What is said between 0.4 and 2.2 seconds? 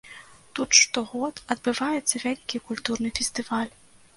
Тут штогод адбываецца